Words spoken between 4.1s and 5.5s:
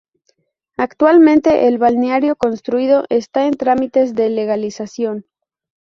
de legalización.